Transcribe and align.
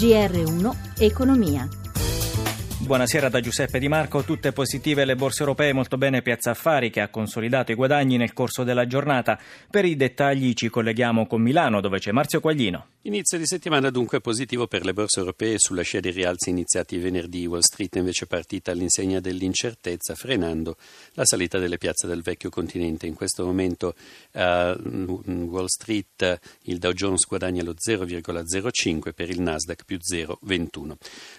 GR1 0.00 0.98
Economia. 0.98 1.68
Buonasera 2.78 3.28
da 3.28 3.40
Giuseppe 3.40 3.78
Di 3.78 3.86
Marco, 3.86 4.22
tutte 4.22 4.50
positive 4.50 5.04
le 5.04 5.14
borse 5.14 5.40
europee, 5.40 5.74
molto 5.74 5.98
bene 5.98 6.22
Piazza 6.22 6.52
Affari 6.52 6.88
che 6.88 7.02
ha 7.02 7.08
consolidato 7.08 7.70
i 7.70 7.74
guadagni 7.74 8.16
nel 8.16 8.32
corso 8.32 8.64
della 8.64 8.86
giornata. 8.86 9.38
Per 9.70 9.84
i 9.84 9.96
dettagli 9.96 10.54
ci 10.54 10.70
colleghiamo 10.70 11.26
con 11.26 11.42
Milano 11.42 11.82
dove 11.82 11.98
c'è 11.98 12.12
Marzio 12.12 12.40
Quaglino. 12.40 12.86
Inizio 13.04 13.38
di 13.38 13.46
settimana 13.46 13.88
dunque 13.88 14.20
positivo 14.20 14.66
per 14.66 14.84
le 14.84 14.92
borse 14.92 15.20
europee 15.20 15.58
sulla 15.58 15.80
scia 15.80 16.00
dei 16.00 16.12
rialzi 16.12 16.50
iniziati 16.50 16.98
venerdì. 16.98 17.46
Wall 17.46 17.60
Street 17.60 17.96
invece 17.96 18.26
partita 18.26 18.72
all'insegna 18.72 19.20
dell'incertezza, 19.20 20.14
frenando 20.14 20.76
la 21.14 21.24
salita 21.24 21.58
delle 21.58 21.78
piazze 21.78 22.06
del 22.06 22.20
vecchio 22.20 22.50
continente. 22.50 23.06
In 23.06 23.14
questo 23.14 23.46
momento 23.46 23.94
uh, 24.32 24.38
Wall 24.38 25.64
Street 25.64 26.40
il 26.64 26.76
Dow 26.76 26.92
Jones 26.92 27.24
guadagna 27.26 27.62
lo 27.62 27.72
0,05 27.72 29.14
per 29.14 29.30
il 29.30 29.40
Nasdaq 29.40 29.84
più 29.86 29.96
0,21. 29.96 30.92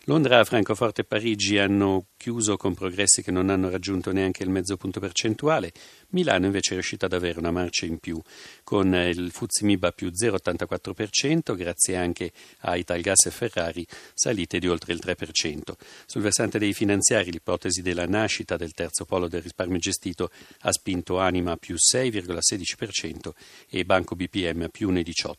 Londra, 0.05 0.43
Francoforte 0.43 1.01
e 1.01 1.03
Parigi 1.03 1.59
hanno 1.59 2.07
chiuso 2.17 2.57
con 2.57 2.73
progressi 2.73 3.21
che 3.21 3.29
non 3.29 3.51
hanno 3.51 3.69
raggiunto 3.69 4.11
neanche 4.11 4.41
il 4.41 4.49
mezzo 4.49 4.77
punto 4.77 4.99
percentuale. 4.99 5.71
Milano 6.09 6.45
invece 6.45 6.71
è 6.71 6.73
riuscita 6.73 7.05
ad 7.05 7.13
avere 7.13 7.37
una 7.37 7.51
marcia 7.51 7.85
in 7.85 7.99
più 7.99 8.19
con 8.63 8.93
il 8.95 9.29
Fuzzi 9.31 9.63
Miba 9.63 9.91
più 9.91 10.09
0,84%, 10.09 11.50
grazie 11.55 11.95
anche 11.95 12.31
a 12.59 12.75
Italgas 12.75 13.25
e 13.25 13.31
Ferrari 13.31 13.85
salite 14.13 14.59
di 14.59 14.67
oltre 14.67 14.93
il 14.93 15.01
3%. 15.03 15.73
Sul 16.05 16.21
versante 16.21 16.59
dei 16.59 16.73
finanziari 16.73 17.31
l'ipotesi 17.31 17.81
della 17.81 18.05
nascita 18.05 18.57
del 18.57 18.73
terzo 18.73 19.05
polo 19.05 19.27
del 19.27 19.41
risparmio 19.41 19.77
gestito 19.77 20.31
ha 20.59 20.71
spinto 20.71 21.19
Anima 21.19 21.57
più 21.57 21.75
6,16% 21.75 23.31
e 23.69 23.85
Banco 23.85 24.15
BPM 24.15 24.69
più 24.69 24.91
1,18%. 24.91 25.33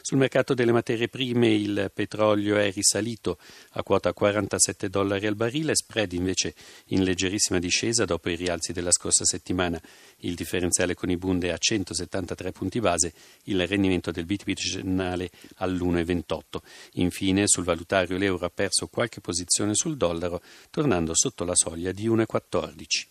Sul 0.00 0.18
mercato 0.18 0.54
delle 0.54 0.72
materie 0.72 1.08
prime 1.08 1.52
il 1.52 1.90
petrolio 1.92 2.56
è 2.56 2.70
risalito 2.72 3.38
a 3.72 3.82
quota 3.82 4.12
47 4.12 4.88
dollari 4.88 5.26
al 5.26 5.36
barile, 5.36 5.74
spread 5.74 6.12
invece 6.12 6.54
in 6.86 7.02
leggerissima 7.02 7.58
discesa 7.58 8.04
dopo 8.04 8.30
i 8.30 8.36
rialzi 8.36 8.72
della 8.72 8.92
scorsa 8.92 9.24
settimana 9.24 9.80
il 10.20 10.34
differenziale 10.34 10.94
con 10.94 11.10
i 11.10 11.16
Bund 11.16 11.44
è 11.44 11.50
a 11.50 11.58
173 11.58 12.52
punti 12.52 12.80
base, 12.80 13.12
il 13.44 13.66
rendimento 13.66 14.10
del 14.10 14.24
BTP 14.24 14.46
decennale 14.46 15.30
all'1,28. 15.56 16.62
Infine, 16.94 17.46
sul 17.46 17.64
valutario 17.64 18.16
l'euro 18.16 18.46
ha 18.46 18.50
perso 18.50 18.88
qualche 18.88 19.20
posizione 19.20 19.74
sul 19.74 19.96
dollaro, 19.96 20.40
tornando 20.70 21.14
sotto 21.14 21.44
la 21.44 21.54
soglia 21.54 21.92
di 21.92 22.08
1,14. 22.08 23.06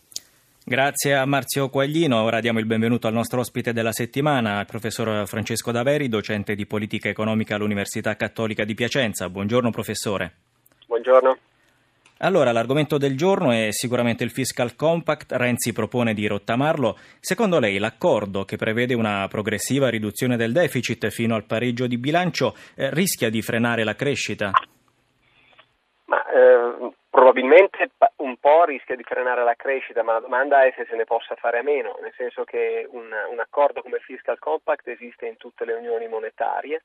Grazie 0.68 1.14
a 1.14 1.26
Marzio 1.26 1.70
Quaglino. 1.70 2.24
Ora 2.24 2.40
diamo 2.40 2.58
il 2.58 2.66
benvenuto 2.66 3.06
al 3.06 3.14
nostro 3.14 3.40
ospite 3.40 3.72
della 3.72 3.92
settimana, 3.92 4.60
il 4.60 4.66
professor 4.66 5.28
Francesco 5.28 5.72
Daveri, 5.72 6.10
docente 6.10 6.56
di 6.56 6.66
politica 6.66 7.08
economica 7.08 7.54
all'Università 7.54 8.16
Cattolica 8.16 8.64
di 8.64 8.74
Piacenza. 8.74 9.30
Buongiorno 9.30 9.70
professore. 9.70 10.34
Buongiorno. 10.88 11.38
Allora, 12.20 12.54
l'argomento 12.54 12.98
del 12.98 13.18
giorno 13.18 13.52
è 13.52 13.72
sicuramente 13.72 14.24
il 14.24 14.32
Fiscal 14.32 14.76
Compact. 14.76 15.34
Renzi 15.34 15.74
propone 15.74 16.14
di 16.14 16.26
rottamarlo. 16.28 16.96
Secondo 17.20 17.60
lei 17.60 17.78
l'accordo 17.78 18.46
che 18.46 18.56
prevede 18.56 18.94
una 18.94 19.28
progressiva 19.28 19.90
riduzione 19.90 20.38
del 20.38 20.54
deficit 20.54 21.10
fino 21.10 21.36
al 21.36 21.44
pareggio 21.44 21.88
di 21.88 21.98
bilancio 21.98 22.56
eh, 22.76 22.90
rischia 22.94 23.30
di 23.30 23.42
frenare 23.42 23.84
la 23.84 23.96
crescita? 23.96 24.52
Ma, 26.06 26.26
eh, 26.28 26.94
probabilmente 27.10 27.90
un 28.18 28.38
po' 28.38 28.64
rischia 28.64 28.96
di 28.96 29.04
frenare 29.04 29.44
la 29.44 29.56
crescita, 29.56 30.02
ma 30.02 30.14
la 30.14 30.20
domanda 30.20 30.64
è 30.64 30.74
se 30.78 30.86
se 30.90 30.96
ne 30.96 31.04
possa 31.04 31.36
fare 31.36 31.60
a 31.60 31.64
meno, 31.64 31.98
nel 32.02 32.14
senso 32.16 32.46
che 32.46 32.88
un, 32.90 33.12
un 33.30 33.40
accordo 33.40 33.82
come 33.82 33.98
il 33.98 34.04
Fiscal 34.04 34.40
Compact 34.40 34.88
esiste 34.88 35.26
in 35.26 35.36
tutte 35.36 35.66
le 35.66 35.74
unioni 35.74 36.08
monetarie 36.08 36.82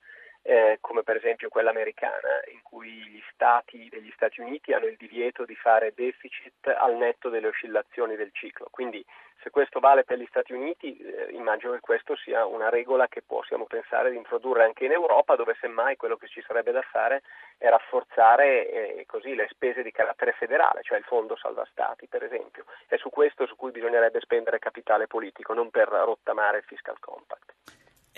eh, 0.51 0.79
come 0.81 1.05
per 1.05 1.15
esempio 1.15 1.49
quella 1.49 1.71
americana, 1.71 2.43
in 2.53 2.61
cui 2.65 2.91
gli 2.91 3.23
stati 3.33 3.89
degli 3.89 4.11
Stati 4.17 4.41
Uniti 4.41 4.73
hanno 4.73 4.87
il 4.87 4.97
divieto 4.97 5.45
di 5.45 5.55
fare 5.55 5.93
deficit 5.95 6.67
al 6.67 6.97
netto 6.97 7.29
delle 7.29 7.47
oscillazioni 7.47 8.17
del 8.17 8.33
ciclo. 8.33 8.67
Quindi 8.69 9.05
se 9.43 9.51
questo 9.51 9.79
vale 9.79 10.03
per 10.03 10.19
gli 10.19 10.27
Stati 10.27 10.53
Uniti, 10.53 10.97
eh, 10.97 11.31
immagino 11.31 11.73
che 11.75 11.81
questo 11.81 12.17
sia 12.17 12.47
una 12.47 12.69
regola 12.69 13.07
che 13.07 13.23
possiamo 13.23 13.67
pensare 13.67 14.11
di 14.11 14.17
introdurre 14.17 14.65
anche 14.65 14.87
in 14.87 14.91
Europa, 14.91 15.37
dove 15.37 15.57
semmai 15.61 15.95
quello 15.95 16.17
che 16.17 16.27
ci 16.27 16.43
sarebbe 16.45 16.73
da 16.73 16.83
fare 16.83 17.23
è 17.57 17.69
rafforzare 17.69 18.69
eh, 18.69 19.07
così, 19.07 19.37
le 19.37 19.47
spese 19.51 19.85
di 19.85 19.93
carattere 19.93 20.33
federale, 20.33 20.83
cioè 20.83 20.99
il 20.99 21.05
fondo 21.05 21.37
salva 21.37 21.65
stati 21.71 22.09
per 22.09 22.25
esempio. 22.25 22.65
È 22.89 22.97
su 22.97 23.09
questo 23.09 23.47
su 23.47 23.55
cui 23.55 23.71
bisognerebbe 23.71 24.19
spendere 24.19 24.59
capitale 24.59 25.07
politico, 25.07 25.55
non 25.55 25.71
per 25.71 25.87
rottamare 25.87 26.59
il 26.59 26.65
fiscal 26.65 26.99
compact. 26.99 27.55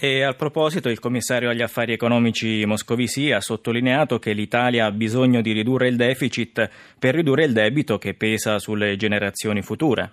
E 0.04 0.24
a 0.24 0.32
proposito, 0.32 0.88
il 0.88 0.98
commissario 0.98 1.48
agli 1.48 1.62
affari 1.62 1.92
economici 1.92 2.66
Moscovici 2.66 3.30
ha 3.30 3.40
sottolineato 3.40 4.18
che 4.18 4.32
l'Italia 4.32 4.86
ha 4.86 4.90
bisogno 4.90 5.40
di 5.40 5.52
ridurre 5.52 5.86
il 5.86 5.94
deficit 5.94 6.96
per 6.98 7.14
ridurre 7.14 7.44
il 7.44 7.52
debito 7.52 7.98
che 7.98 8.14
pesa 8.14 8.58
sulle 8.58 8.96
generazioni 8.96 9.62
future. 9.62 10.10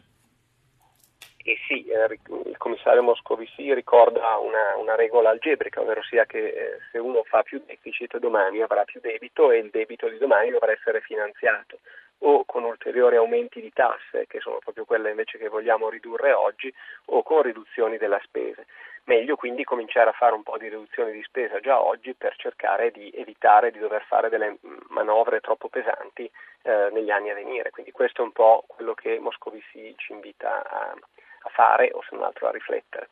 Eh 1.43 1.57
sì, 1.67 1.87
eh, 1.87 2.19
il 2.47 2.57
commissario 2.57 3.01
Moscovici 3.01 3.73
ricorda 3.73 4.37
una, 4.37 4.77
una, 4.79 4.93
regola 4.95 5.31
algebrica, 5.31 5.81
ovvero 5.81 6.03
sia 6.03 6.27
che 6.27 6.37
eh, 6.37 6.77
se 6.91 6.99
uno 6.99 7.23
fa 7.23 7.41
più 7.41 7.59
deficit 7.65 8.19
domani 8.19 8.61
avrà 8.61 8.83
più 8.83 8.99
debito 9.01 9.49
e 9.49 9.57
il 9.57 9.71
debito 9.71 10.07
di 10.07 10.19
domani 10.19 10.51
dovrà 10.51 10.71
essere 10.71 11.01
finanziato 11.01 11.79
o 12.19 12.43
con 12.45 12.63
ulteriori 12.63 13.15
aumenti 13.15 13.61
di 13.61 13.71
tasse, 13.73 14.27
che 14.27 14.39
sono 14.39 14.59
proprio 14.59 14.85
quelle 14.85 15.09
invece 15.09 15.37
che 15.37 15.47
vogliamo 15.47 15.89
ridurre 15.89 16.31
oggi, 16.33 16.71
o 17.05 17.23
con 17.23 17.41
riduzioni 17.41 17.97
della 17.97 18.19
spesa. 18.23 18.63
Meglio 19.05 19.35
quindi 19.35 19.63
cominciare 19.63 20.09
a 20.09 20.13
fare 20.13 20.33
un 20.35 20.43
po' 20.43 20.57
di 20.57 20.67
riduzioni 20.67 21.11
di 21.11 21.23
spesa 21.23 21.59
già 21.59 21.81
oggi 21.81 22.13
per 22.13 22.35
cercare 22.35 22.91
di 22.91 23.09
evitare 23.11 23.71
di 23.71 23.79
dover 23.79 24.03
fare 24.03 24.29
delle 24.29 24.57
manovre 24.89 25.39
troppo 25.39 25.67
pesanti 25.69 26.29
eh, 26.63 26.89
negli 26.91 27.09
anni 27.09 27.29
a 27.29 27.35
venire. 27.35 27.71
Quindi 27.71 27.91
questo 27.91 28.21
è 28.21 28.25
un 28.25 28.31
po' 28.31 28.63
quello 28.67 28.93
che 28.93 29.19
Moscovici 29.19 29.93
ci 29.97 30.11
invita 30.11 30.63
a, 30.63 30.91
a 30.91 31.49
fare 31.49 31.89
o 31.93 32.01
se 32.01 32.15
non 32.15 32.25
altro 32.25 32.47
a 32.47 32.51
riflettere. 32.51 33.09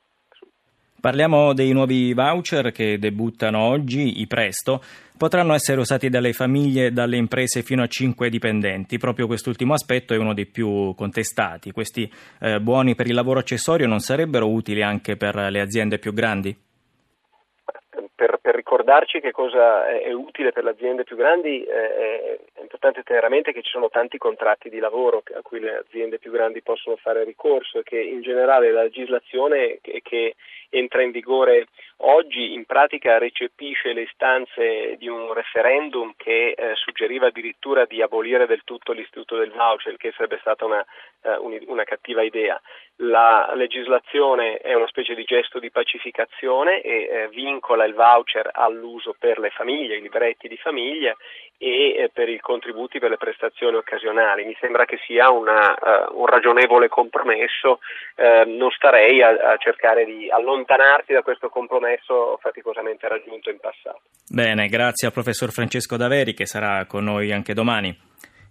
Parliamo 1.08 1.54
dei 1.54 1.72
nuovi 1.72 2.14
voucher 2.14 2.74
che 2.74 3.00
debuttano 3.00 3.60
oggi, 3.60 4.20
i 4.20 4.28
Presto. 4.28 4.82
Potranno 5.18 5.54
essere 5.54 5.80
usati 5.80 6.10
dalle 6.10 6.34
famiglie 6.34 6.88
e 6.88 6.92
dalle 6.92 7.16
imprese 7.16 7.62
fino 7.62 7.82
a 7.82 7.88
5 7.88 8.28
dipendenti. 8.28 8.98
Proprio 8.98 9.26
quest'ultimo 9.26 9.74
aspetto 9.74 10.14
è 10.14 10.18
uno 10.18 10.34
dei 10.34 10.48
più 10.48 10.94
contestati. 10.98 11.72
Questi 11.72 12.12
eh, 12.42 12.60
buoni 12.60 12.94
per 12.94 13.08
il 13.08 13.14
lavoro 13.14 13.40
accessorio 13.40 13.88
non 13.88 14.00
sarebbero 14.00 14.50
utili 14.50 14.84
anche 14.84 15.16
per 15.16 15.36
le 15.50 15.62
aziende 15.62 15.98
più 15.98 16.12
grandi? 16.12 16.54
Per, 18.14 18.40
per, 18.42 18.56
ricordarci 18.56 19.22
che 19.22 19.32
cosa 19.32 19.88
è, 19.88 20.12
utile 20.12 20.52
per 20.52 20.66
le 20.66 20.72
aziende 20.72 21.04
più 21.04 21.16
grandi 21.16 21.64
eh, 21.64 22.40
è 22.54 22.62
importante 22.62 23.04
tenere 23.04 23.28
a 23.28 23.30
mente 23.30 23.54
che 23.54 23.62
ci 23.62 23.70
sono 23.70 23.90
tanti 23.90 24.18
contratti 24.18 24.70
di 24.70 24.80
lavoro 24.80 25.24
a 25.36 25.42
cui 25.42 25.60
le 25.60 25.78
aziende 25.78 26.18
più 26.18 26.32
grandi 26.32 26.62
possono 26.62 26.96
fare 26.96 27.24
ricorso 27.24 27.80
e 27.80 27.84
che 27.84 28.00
in 28.00 28.22
generale 28.22 28.72
la 28.72 28.84
legislazione 28.84 29.78
che, 29.82 30.02
che 30.04 30.36
entra 30.70 31.02
in 31.02 31.12
vigore 31.12 31.68
oggi 31.98 32.54
in 32.54 32.66
pratica 32.66 33.18
recepisce 33.18 33.94
le 33.94 34.02
istanze 34.02 34.96
di 34.98 35.08
un 35.08 35.34
referendum 35.34 36.14
che 36.16 36.52
eh, 36.52 36.76
suggeriva 36.76 37.28
addirittura 37.28 37.86
di 37.86 38.02
abolire 38.02 38.46
del 38.46 38.62
tutto 38.64 38.92
l'istituto 38.92 39.38
del 39.38 39.52
voucher, 39.52 39.98
che 39.98 40.12
sarebbe 40.12 40.38
stata 40.42 40.66
una, 40.66 40.86
eh, 41.24 41.64
una 41.68 41.84
cattiva 41.84 42.22
idea. 42.22 42.60
La 43.02 43.52
legislazione 43.54 44.58
è 44.58 44.74
una 44.74 44.88
specie 44.88 45.14
di 45.14 45.24
gesto 45.24 45.60
di 45.60 45.70
pacificazione 45.70 46.82
e 46.82 47.04
eh, 47.04 47.28
vincola 47.30 47.86
il 47.86 47.94
voucher 47.94 48.50
all'uso 48.52 49.16
per 49.18 49.38
le 49.40 49.52
famiglie, 49.52 49.98
i 49.98 50.02
libretti 50.02 50.48
di 50.48 50.58
famiglia 50.58 51.16
e 51.60 51.96
eh, 51.96 52.10
per 52.14 52.30
i 52.30 52.40
contributi 52.40 53.00
per 53.00 53.10
le 53.10 53.18
prestazioni 53.18 53.76
occasionali. 53.76 54.46
Mi 54.46 54.56
sembra 54.60 54.86
che 54.86 55.00
sia 55.06 55.30
una, 55.32 55.76
uh, 55.80 56.20
un 56.20 56.26
ragionevole 56.26 56.88
compromesso, 56.88 57.80
uh, 58.16 58.50
non 58.50 58.70
starei 58.72 59.22
a, 59.22 59.30
a, 59.30 59.58
cercare 59.58 60.06
di 60.06 60.30
allontanarsi 60.58 61.14
da 61.14 61.22
questo 61.22 61.50
compromesso 61.50 62.38
faticosamente 62.42 63.08
raggiunto 63.08 63.50
in 63.50 63.60
passato. 63.60 64.02
Bene, 64.30 64.68
grazie 64.68 65.08
al 65.08 65.14
professor 65.14 65.52
Francesco 65.52 65.96
Daveri 65.98 66.34
che 66.34 66.46
sarà 66.46 66.86
con 66.86 67.04
noi 67.04 67.32
anche 67.32 67.54
domani. 67.54 67.96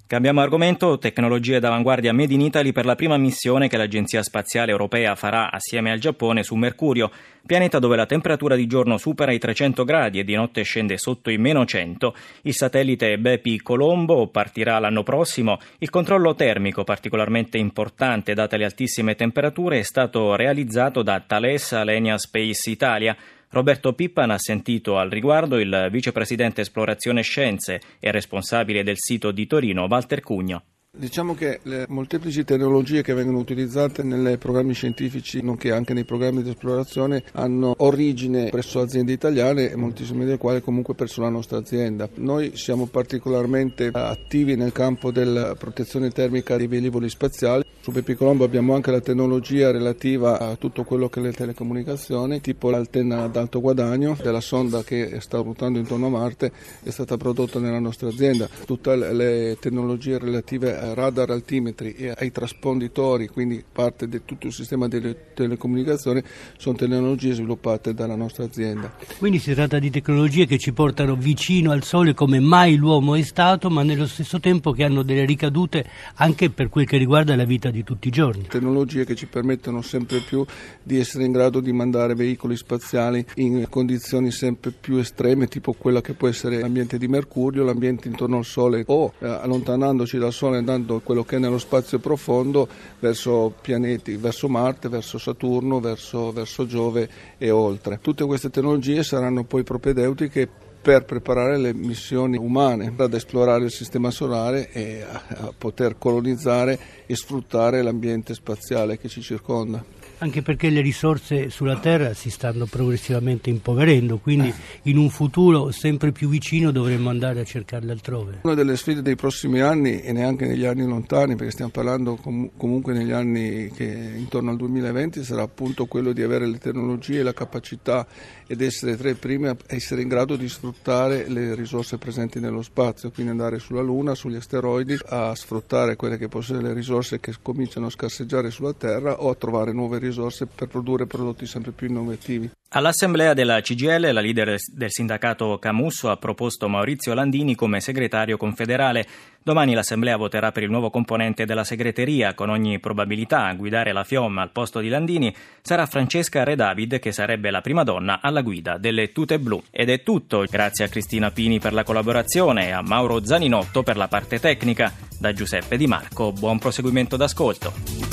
Cambiamo 0.08 0.40
argomento, 0.40 0.98
tecnologie 0.98 1.58
d'avanguardia 1.58 2.12
Made 2.12 2.32
in 2.32 2.40
Italy 2.40 2.70
per 2.70 2.84
la 2.84 2.94
prima 2.94 3.16
missione 3.16 3.66
che 3.66 3.76
l'Agenzia 3.76 4.22
Spaziale 4.22 4.70
Europea 4.70 5.16
farà 5.16 5.50
assieme 5.50 5.90
al 5.90 5.98
Giappone 5.98 6.44
su 6.44 6.54
Mercurio, 6.54 7.10
pianeta 7.44 7.80
dove 7.80 7.96
la 7.96 8.06
temperatura 8.06 8.54
di 8.54 8.68
giorno 8.68 8.98
supera 8.98 9.32
i 9.32 9.40
300 9.40 9.82
gradi 9.82 10.20
e 10.20 10.24
di 10.24 10.36
notte 10.36 10.62
scende 10.62 10.96
sotto 10.96 11.28
i 11.28 11.38
meno 11.38 11.64
100. 11.64 12.14
Il 12.42 12.54
satellite 12.54 13.18
Bepi 13.18 13.60
Colombo 13.60 14.28
partirà 14.28 14.78
l'anno 14.78 15.02
prossimo. 15.02 15.58
Il 15.78 15.90
controllo 15.90 16.36
termico, 16.36 16.84
particolarmente 16.84 17.58
importante 17.58 18.32
date 18.32 18.58
le 18.58 18.64
altissime 18.64 19.16
temperature, 19.16 19.80
è 19.80 19.82
stato 19.82 20.36
realizzato 20.36 21.02
da 21.02 21.18
Thales 21.18 21.72
Alenia 21.72 22.16
Space 22.16 22.70
Italia. 22.70 23.16
Roberto 23.56 23.94
Pippan 23.94 24.30
ha 24.30 24.38
sentito 24.38 24.98
al 24.98 25.08
riguardo 25.08 25.58
il 25.58 25.88
vicepresidente 25.90 26.60
esplorazione 26.60 27.22
scienze 27.22 27.80
e 27.98 28.10
responsabile 28.10 28.82
del 28.82 28.96
sito 28.98 29.30
di 29.30 29.46
Torino 29.46 29.86
Walter 29.88 30.20
Cugno. 30.20 30.62
Diciamo 30.94 31.34
che 31.34 31.60
le 31.62 31.84
molteplici 31.88 32.44
tecnologie 32.44 33.02
che 33.02 33.14
vengono 33.14 33.38
utilizzate 33.38 34.02
nei 34.02 34.36
programmi 34.36 34.72
scientifici, 34.72 35.42
nonché 35.42 35.70
anche 35.72 35.94
nei 35.94 36.04
programmi 36.04 36.42
di 36.42 36.50
esplorazione, 36.50 37.22
hanno 37.32 37.74
origine 37.78 38.48
presso 38.50 38.80
aziende 38.80 39.12
italiane 39.12 39.70
e 39.70 39.76
moltissime 39.76 40.24
delle 40.24 40.38
quali 40.38 40.62
comunque 40.62 40.94
presso 40.94 41.22
la 41.22 41.28
nostra 41.30 41.56
azienda. 41.56 42.08
Noi 42.16 42.56
siamo 42.56 42.86
particolarmente 42.86 43.90
attivi 43.92 44.54
nel 44.56 44.72
campo 44.72 45.10
della 45.10 45.54
protezione 45.54 46.10
termica 46.10 46.56
dei 46.58 46.66
velivoli 46.66 47.08
spaziali. 47.08 47.64
Su 47.86 47.92
Bepi 47.92 48.16
Colombo 48.16 48.42
abbiamo 48.42 48.74
anche 48.74 48.90
la 48.90 49.00
tecnologia 49.00 49.70
relativa 49.70 50.40
a 50.40 50.56
tutto 50.56 50.82
quello 50.82 51.08
che 51.08 51.20
è 51.20 51.22
le 51.22 51.30
telecomunicazioni, 51.30 52.40
tipo 52.40 52.68
l'antenna 52.68 53.22
ad 53.22 53.36
alto 53.36 53.60
guadagno 53.60 54.18
della 54.20 54.40
sonda 54.40 54.82
che 54.82 55.20
sta 55.20 55.38
ruotando 55.38 55.78
intorno 55.78 56.06
a 56.06 56.10
Marte 56.10 56.50
è 56.82 56.90
stata 56.90 57.16
prodotta 57.16 57.60
nella 57.60 57.78
nostra 57.78 58.08
azienda. 58.08 58.48
Tutte 58.64 58.96
le 58.96 59.56
tecnologie 59.60 60.18
relative 60.18 60.94
radar 60.94 61.30
altimetri 61.30 61.94
e 61.94 62.12
ai 62.18 62.32
trasponditori, 62.32 63.28
quindi 63.28 63.62
parte 63.70 64.08
di 64.08 64.22
tutto 64.24 64.48
il 64.48 64.52
sistema 64.52 64.88
delle 64.88 65.32
telecomunicazioni, 65.34 66.20
sono 66.56 66.76
tecnologie 66.76 67.34
sviluppate 67.34 67.94
dalla 67.94 68.16
nostra 68.16 68.42
azienda. 68.42 68.96
Quindi 69.16 69.38
si 69.38 69.54
tratta 69.54 69.78
di 69.78 69.90
tecnologie 69.90 70.46
che 70.46 70.58
ci 70.58 70.72
portano 70.72 71.14
vicino 71.14 71.70
al 71.70 71.84
Sole 71.84 72.14
come 72.14 72.40
mai 72.40 72.74
l'uomo 72.74 73.14
è 73.14 73.22
stato, 73.22 73.70
ma 73.70 73.84
nello 73.84 74.08
stesso 74.08 74.40
tempo 74.40 74.72
che 74.72 74.82
hanno 74.82 75.04
delle 75.04 75.24
ricadute 75.24 75.88
anche 76.16 76.50
per 76.50 76.68
quel 76.68 76.84
che 76.84 76.96
riguarda 76.96 77.36
la 77.36 77.44
vita 77.44 77.74
di 77.75 77.75
tutti 77.82 78.08
i 78.08 78.10
giorni. 78.10 78.46
Tecnologie 78.46 79.04
che 79.04 79.14
ci 79.14 79.26
permettono 79.26 79.82
sempre 79.82 80.20
più 80.20 80.44
di 80.82 80.98
essere 80.98 81.24
in 81.24 81.32
grado 81.32 81.60
di 81.60 81.72
mandare 81.72 82.14
veicoli 82.14 82.56
spaziali 82.56 83.24
in 83.36 83.66
condizioni 83.68 84.30
sempre 84.30 84.70
più 84.70 84.96
estreme, 84.96 85.46
tipo 85.48 85.72
quella 85.72 86.00
che 86.00 86.14
può 86.14 86.28
essere 86.28 86.60
l'ambiente 86.60 86.98
di 86.98 87.08
Mercurio, 87.08 87.64
l'ambiente 87.64 88.08
intorno 88.08 88.38
al 88.38 88.44
Sole 88.44 88.84
o 88.86 89.12
eh, 89.18 89.26
allontanandoci 89.26 90.18
dal 90.18 90.32
Sole 90.32 90.58
andando 90.58 91.00
quello 91.00 91.24
che 91.24 91.36
è 91.36 91.38
nello 91.38 91.58
spazio 91.58 91.98
profondo 91.98 92.68
verso 92.98 93.54
pianeti, 93.60 94.16
verso 94.16 94.48
Marte, 94.48 94.88
verso 94.88 95.18
Saturno, 95.18 95.80
verso, 95.80 96.32
verso 96.32 96.66
Giove 96.66 97.08
e 97.38 97.50
oltre. 97.50 97.98
Tutte 98.00 98.24
queste 98.24 98.50
tecnologie 98.50 99.02
saranno 99.02 99.44
poi 99.44 99.62
propedeutiche 99.62 100.64
per 100.86 101.04
preparare 101.04 101.58
le 101.58 101.74
missioni 101.74 102.36
umane 102.36 102.92
ad 102.96 103.12
esplorare 103.12 103.64
il 103.64 103.72
sistema 103.72 104.12
solare 104.12 104.70
e 104.70 105.02
a, 105.02 105.52
poter 105.58 105.98
colonizzare 105.98 106.78
e 107.06 107.16
sfruttare 107.16 107.82
l'ambiente 107.82 108.34
spaziale 108.34 108.96
che 108.96 109.08
ci 109.08 109.20
circonda 109.20 109.95
anche 110.18 110.40
perché 110.40 110.70
le 110.70 110.80
risorse 110.80 111.50
sulla 111.50 111.78
Terra 111.78 112.14
si 112.14 112.30
stanno 112.30 112.64
progressivamente 112.66 113.50
impoverendo, 113.50 114.18
quindi 114.18 114.52
in 114.82 114.96
un 114.96 115.10
futuro 115.10 115.70
sempre 115.70 116.12
più 116.12 116.28
vicino 116.28 116.70
dovremmo 116.70 117.10
andare 117.10 117.40
a 117.40 117.44
cercarle 117.44 117.92
altrove. 117.92 118.38
Una 118.42 118.54
delle 118.54 118.76
sfide 118.76 119.02
dei 119.02 119.16
prossimi 119.16 119.60
anni 119.60 120.00
e 120.00 120.12
neanche 120.12 120.46
negli 120.46 120.64
anni 120.64 120.86
lontani, 120.86 121.36
perché 121.36 121.52
stiamo 121.52 121.70
parlando 121.70 122.16
com- 122.16 122.50
comunque 122.56 122.94
negli 122.94 123.12
anni 123.12 123.70
che 123.74 123.84
intorno 123.84 124.50
al 124.50 124.56
2020, 124.56 125.22
sarà 125.22 125.42
appunto 125.42 125.86
quello 125.86 126.12
di 126.12 126.22
avere 126.22 126.46
le 126.46 126.58
tecnologie 126.58 127.20
e 127.20 127.22
la 127.22 127.34
capacità 127.34 128.06
ed 128.46 128.60
essere 128.62 128.96
tra 128.96 129.10
i 129.10 129.14
primi 129.14 129.48
a 129.48 129.56
essere 129.66 130.02
in 130.02 130.08
grado 130.08 130.36
di 130.36 130.48
sfruttare 130.48 131.28
le 131.28 131.54
risorse 131.54 131.98
presenti 131.98 132.40
nello 132.40 132.62
spazio, 132.62 133.10
quindi 133.10 133.32
andare 133.32 133.58
sulla 133.58 133.82
Luna, 133.82 134.14
sugli 134.14 134.36
asteroidi, 134.36 134.96
a 135.08 135.34
sfruttare 135.34 135.96
quelle 135.96 136.16
che 136.16 136.28
possono 136.28 136.58
essere 136.58 136.72
le 136.72 136.78
risorse 136.78 137.20
che 137.20 137.34
cominciano 137.42 137.86
a 137.86 137.90
scarseggiare 137.90 138.50
sulla 138.50 138.72
Terra 138.72 139.20
o 139.20 139.28
a 139.30 139.34
trovare 139.34 139.72
nuove 139.72 139.96
risorse 139.98 140.05
risorse 140.06 140.46
per 140.46 140.68
produrre 140.68 141.06
prodotti 141.06 141.46
sempre 141.46 141.72
più 141.72 141.88
innovativi. 141.88 142.50
All'assemblea 142.70 143.32
della 143.32 143.60
CGL 143.60 144.12
la 144.12 144.20
leader 144.20 144.56
del 144.74 144.90
sindacato 144.90 145.58
Camusso 145.58 146.10
ha 146.10 146.16
proposto 146.16 146.68
Maurizio 146.68 147.14
Landini 147.14 147.54
come 147.54 147.80
segretario 147.80 148.36
confederale. 148.36 149.06
Domani 149.42 149.72
l'assemblea 149.72 150.16
voterà 150.16 150.50
per 150.50 150.64
il 150.64 150.70
nuovo 150.70 150.90
componente 150.90 151.44
della 151.44 151.62
segreteria. 151.62 152.34
Con 152.34 152.50
ogni 152.50 152.80
probabilità 152.80 153.46
a 153.46 153.54
guidare 153.54 153.92
la 153.92 154.02
FIOM 154.02 154.38
al 154.38 154.50
posto 154.50 154.80
di 154.80 154.88
Landini 154.88 155.34
sarà 155.62 155.86
Francesca 155.86 156.42
Re 156.42 156.56
David 156.56 156.98
che 156.98 157.12
sarebbe 157.12 157.50
la 157.50 157.60
prima 157.60 157.84
donna 157.84 158.20
alla 158.20 158.42
guida 158.42 158.76
delle 158.76 159.12
tute 159.12 159.38
blu. 159.38 159.62
Ed 159.70 159.88
è 159.88 160.02
tutto. 160.02 160.44
Grazie 160.50 160.86
a 160.86 160.88
Cristina 160.88 161.30
Pini 161.30 161.60
per 161.60 161.72
la 161.72 161.84
collaborazione 161.84 162.66
e 162.66 162.70
a 162.72 162.82
Mauro 162.82 163.24
Zaninotto 163.24 163.84
per 163.84 163.96
la 163.96 164.08
parte 164.08 164.40
tecnica. 164.40 164.92
Da 165.18 165.32
Giuseppe 165.32 165.76
Di 165.76 165.86
Marco, 165.86 166.32
buon 166.32 166.58
proseguimento 166.58 167.16
d'ascolto. 167.16 168.05